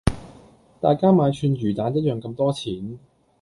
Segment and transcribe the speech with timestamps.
[0.79, 2.97] 大家買串魚蛋一樣咁多錢